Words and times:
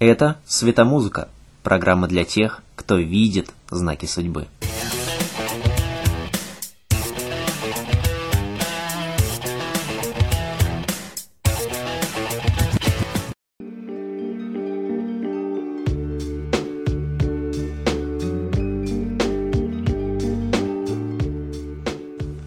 Это 0.00 0.36
«Светомузыка»– 0.46 1.28
программа 1.64 2.06
для 2.06 2.24
тех, 2.24 2.62
кто 2.76 2.98
видит 2.98 3.50
знаки 3.68 4.06
судьбы. 4.06 4.46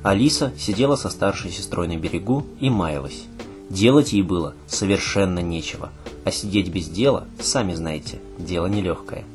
Алиса 0.04 0.54
сидела 0.57 0.95
со 0.95 1.09
старшей 1.09 1.52
сестрой 1.52 1.89
на 1.89 1.97
берегу 1.97 2.45
и 2.61 2.70
маялась. 2.70 3.23
Делать 3.70 4.13
ей 4.13 4.23
было 4.23 4.55
совершенно 4.68 5.39
нечего, 5.39 5.89
а 6.23 6.31
сидеть 6.31 6.69
без 6.69 6.88
дела, 6.88 7.27
сами 7.39 7.73
знаете, 7.73 8.19
дело 8.38 8.67
нелегкое. 8.67 9.25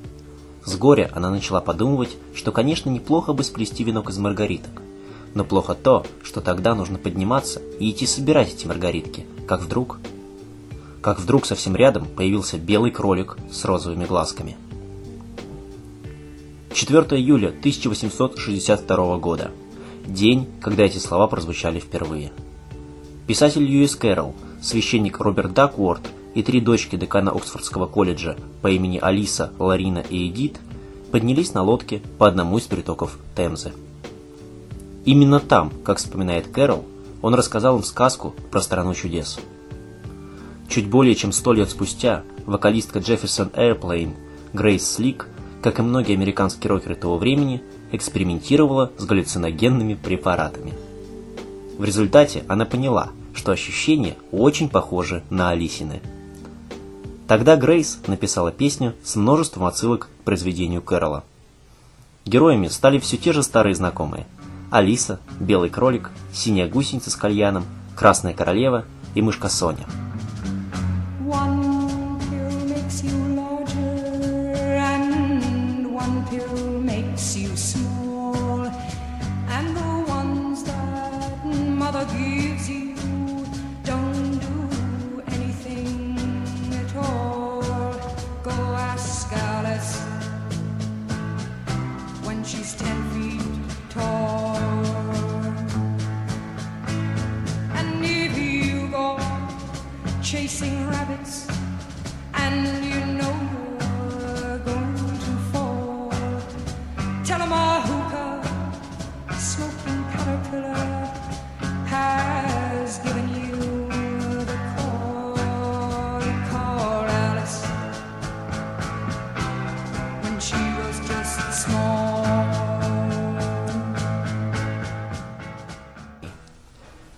С 0.64 0.76
горя 0.76 1.10
она 1.14 1.30
начала 1.30 1.60
подумывать, 1.60 2.16
что, 2.34 2.52
конечно, 2.52 2.90
неплохо 2.90 3.32
бы 3.32 3.44
сплести 3.44 3.84
венок 3.84 4.10
из 4.10 4.18
маргариток. 4.18 4.82
Но 5.34 5.44
плохо 5.44 5.74
то, 5.74 6.04
что 6.22 6.40
тогда 6.40 6.74
нужно 6.74 6.98
подниматься 6.98 7.60
и 7.78 7.90
идти 7.90 8.06
собирать 8.06 8.52
эти 8.52 8.66
маргаритки, 8.66 9.26
как 9.46 9.62
вдруг... 9.62 9.98
Как 11.02 11.20
вдруг 11.20 11.46
совсем 11.46 11.76
рядом 11.76 12.04
появился 12.06 12.58
белый 12.58 12.90
кролик 12.90 13.36
с 13.52 13.64
розовыми 13.64 14.06
глазками. 14.06 14.56
4 16.72 17.20
июля 17.20 17.48
1862 17.48 19.18
года. 19.18 19.52
День, 20.04 20.48
когда 20.60 20.82
эти 20.82 20.98
слова 20.98 21.28
прозвучали 21.28 21.78
впервые. 21.78 22.32
Писатель 23.26 23.62
Льюис 23.62 23.94
Кэрролл, 23.94 24.34
священник 24.60 25.20
Роберт 25.20 25.54
Дакворд 25.54 26.02
и 26.36 26.42
три 26.42 26.60
дочки 26.60 26.96
декана 26.96 27.30
Оксфордского 27.32 27.86
колледжа 27.86 28.36
по 28.60 28.68
имени 28.68 28.98
Алиса, 29.00 29.52
Ларина 29.58 30.04
и 30.10 30.28
Эдит 30.28 30.60
поднялись 31.10 31.54
на 31.54 31.62
лодке 31.62 32.02
по 32.18 32.28
одному 32.28 32.58
из 32.58 32.64
притоков 32.64 33.18
Темзы. 33.34 33.72
Именно 35.04 35.40
там, 35.40 35.72
как 35.82 35.98
вспоминает 35.98 36.48
Кэрол, 36.48 36.84
он 37.22 37.34
рассказал 37.34 37.78
им 37.78 37.82
сказку 37.82 38.34
про 38.50 38.60
страну 38.60 38.92
чудес. 38.92 39.38
Чуть 40.68 40.88
более 40.88 41.14
чем 41.14 41.32
сто 41.32 41.54
лет 41.54 41.70
спустя 41.70 42.22
вокалистка 42.44 42.98
Jefferson 42.98 43.50
Airplane 43.52 44.14
Грейс 44.52 44.86
Слик, 44.86 45.28
как 45.62 45.78
и 45.78 45.82
многие 45.82 46.12
американские 46.12 46.70
рокеры 46.70 46.96
того 46.96 47.16
времени, 47.16 47.62
экспериментировала 47.92 48.92
с 48.98 49.06
галлюциногенными 49.06 49.94
препаратами– 49.94 50.74
в 51.78 51.84
результате 51.84 52.42
она 52.48 52.64
поняла, 52.64 53.10
что 53.34 53.52
ощущения 53.52 54.16
очень 54.32 54.70
похожи 54.70 55.22
на 55.28 55.50
Алисины. 55.50 56.00
Тогда 57.26 57.56
Грейс 57.56 57.98
написала 58.06 58.52
песню 58.52 58.94
с 59.02 59.16
множеством 59.16 59.64
отсылок 59.64 60.08
к 60.20 60.24
произведению 60.24 60.80
Кэрола. 60.80 61.24
Героями 62.24 62.68
стали 62.68 62.98
все 62.98 63.16
те 63.16 63.32
же 63.32 63.42
старые 63.42 63.74
знакомые. 63.74 64.26
Алиса, 64.70 65.18
Белый 65.40 65.70
кролик, 65.70 66.10
Синяя 66.32 66.68
гусеница 66.68 67.10
с 67.10 67.16
кальяном, 67.16 67.64
Красная 67.96 68.34
королева 68.34 68.84
и 69.14 69.22
Мышка 69.22 69.48
Соня. 69.48 69.86
One 71.24 71.76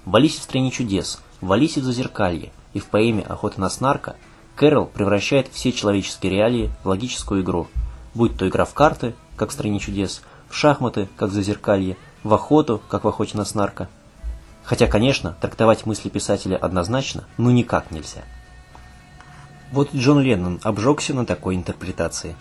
В 0.08 0.16
Алисе 0.16 0.40
в 0.40 0.44
стране 0.44 0.70
чудес, 0.70 1.20
в 1.42 1.52
Алисе 1.52 1.82
в 1.82 1.84
зазеркалье 1.84 2.50
и 2.72 2.78
в 2.78 2.86
поэме 2.86 3.22
«Охота 3.24 3.60
на 3.60 3.68
снарка» 3.68 4.16
Кэрол 4.56 4.86
превращает 4.86 5.48
все 5.52 5.70
человеческие 5.70 6.32
реалии 6.32 6.70
в 6.82 6.88
логическую 6.88 7.42
игру, 7.42 7.68
будь 8.14 8.34
то 8.34 8.48
игра 8.48 8.64
в 8.64 8.72
карты, 8.72 9.14
как 9.36 9.50
в 9.50 9.52
стране 9.52 9.78
чудес, 9.80 10.22
в 10.48 10.54
шахматы, 10.54 11.10
как 11.18 11.28
в 11.28 11.34
зазеркалье, 11.34 11.98
в 12.24 12.32
охоту, 12.32 12.80
как 12.88 13.04
в 13.04 13.08
охоте 13.08 13.36
на 13.36 13.44
снарка. 13.44 13.90
Хотя, 14.64 14.86
конечно, 14.86 15.36
трактовать 15.42 15.84
мысли 15.84 16.08
писателя 16.08 16.56
однозначно, 16.56 17.24
ну 17.36 17.50
никак 17.50 17.90
нельзя. 17.90 18.22
Вот 19.72 19.94
Джон 19.94 20.22
Леннон 20.22 20.58
обжегся 20.62 21.12
на 21.12 21.26
такой 21.26 21.54
интерпретации. 21.54 22.34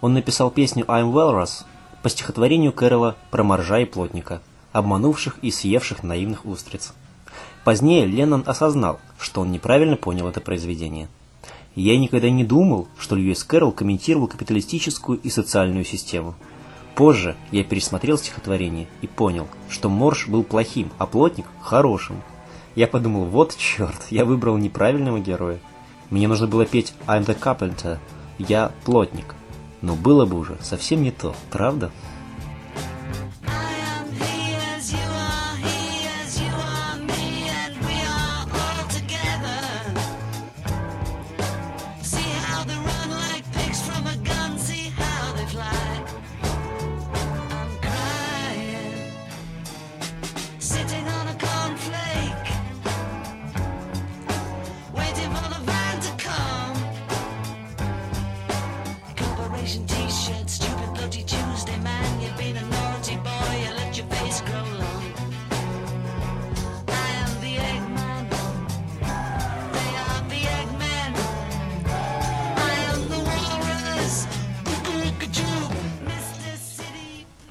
Он 0.00 0.14
написал 0.14 0.52
песню 0.52 0.84
«I'm 0.84 1.12
Walrus» 1.12 1.64
по 2.04 2.08
стихотворению 2.08 2.72
Кэрола 2.72 3.16
про 3.32 3.42
моржа 3.42 3.80
и 3.80 3.84
плотника, 3.84 4.40
обманувших 4.72 5.38
и 5.42 5.50
съевших 5.50 6.02
наивных 6.02 6.44
устриц. 6.46 6.92
Позднее 7.64 8.06
Леннон 8.06 8.44
осознал, 8.46 9.00
что 9.18 9.42
он 9.42 9.52
неправильно 9.52 9.96
понял 9.96 10.28
это 10.28 10.40
произведение. 10.40 11.08
Я 11.74 11.98
никогда 11.98 12.30
не 12.30 12.44
думал, 12.44 12.88
что 12.98 13.16
Льюис 13.16 13.44
Кэрролл 13.44 13.72
комментировал 13.72 14.26
капиталистическую 14.26 15.18
и 15.20 15.30
социальную 15.30 15.84
систему. 15.84 16.34
Позже 16.94 17.36
я 17.52 17.62
пересмотрел 17.62 18.18
стихотворение 18.18 18.88
и 19.02 19.06
понял, 19.06 19.46
что 19.68 19.88
Морж 19.88 20.26
был 20.28 20.42
плохим, 20.42 20.90
а 20.98 21.06
Плотник– 21.06 21.46
хорошим. 21.62 22.22
Я 22.74 22.86
подумал, 22.86 23.24
вот 23.24 23.56
черт, 23.56 24.06
я 24.10 24.24
выбрал 24.24 24.56
неправильного 24.56 25.18
героя. 25.20 25.60
Мне 26.10 26.28
нужно 26.28 26.46
было 26.46 26.66
петь 26.66 26.92
«I'm 27.06 27.24
the 27.24 27.38
carpenter», 27.38 27.98
«Я 28.38 28.72
плотник». 28.84 29.34
Но 29.80 29.94
было 29.94 30.26
бы 30.26 30.38
уже 30.38 30.58
совсем 30.60 31.02
не 31.02 31.10
то, 31.10 31.34
правда? 31.50 31.90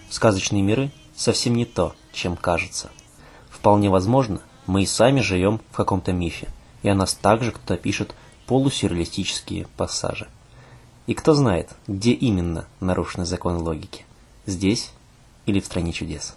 Сказочные 0.10 0.64
миры 0.64 0.92
совсем 1.16 1.56
не 1.56 1.66
то, 1.66 1.96
чем 2.12 2.36
кажется. 2.36 2.90
Вполне 3.50 3.90
возможно, 3.90 4.42
мы 4.66 4.84
и 4.84 4.86
сами 4.88 5.22
живем 5.22 5.62
в 5.72 5.76
каком-то 5.76 6.14
мифе, 6.14 6.50
и 6.82 6.90
о 6.90 6.96
нас 6.96 7.14
также 7.14 7.52
кто-то 7.52 7.78
пишет 7.78 8.16
полусюрреалистические 8.48 9.68
пассажи. 9.78 10.28
И 11.06 11.14
кто 11.14 11.34
знает, 11.34 11.70
где 11.88 12.12
именно 12.12 12.66
нарушены 12.80 13.26
законы 13.26 13.60
логики? 13.60 14.06
Здесь 14.46 14.92
или 15.46 15.60
в 15.60 15.66
стране 15.66 15.92
чудес? 15.92 16.36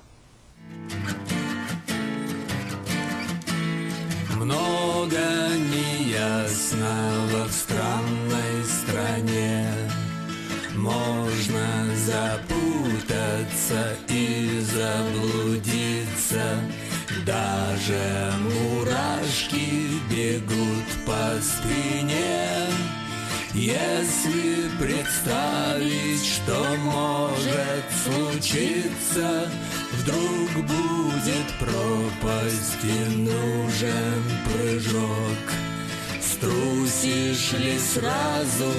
Много 4.37 5.19
неясного 5.73 7.45
в 7.49 7.53
странной 7.53 8.65
стране 8.65 9.69
Можно 10.75 11.95
запутаться 13.73 13.97
и 14.09 14.61
заблудиться 14.61 16.43
Даже 17.27 18.33
мурашки 18.41 20.01
бегут 20.11 21.07
по 21.07 21.41
спине. 21.41 22.67
Если 23.55 24.69
представить, 24.79 26.25
что 26.25 26.65
может 26.79 27.85
случиться 28.05 29.51
Вдруг 29.93 30.67
будет 30.67 31.47
пропасть 31.59 32.83
и 32.83 33.17
нужен 33.17 34.23
прыжок. 34.45 35.39
Струсишь 36.21 37.53
ли 37.53 37.79
сразу, 37.79 38.73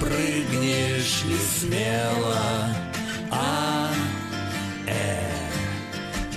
прыгнешь 0.00 1.22
ли 1.24 1.36
смело 1.58 2.93
А, 3.36 3.90
э, 4.86 5.18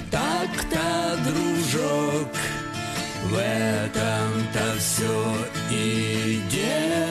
так-то, 0.10 1.18
дружок 1.24 2.34
в 3.26 3.38
этом-то 3.38 4.80
все 4.80 5.36
и 5.70 6.42
дело. 6.50 7.07